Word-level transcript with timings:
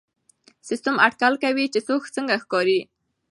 سیسټم 0.67 0.95
اټکل 1.07 1.33
کوي 1.43 1.65
چې 1.73 1.79
څوک 1.87 2.01
څنګه 2.15 2.35
ښکاري. 2.43 2.79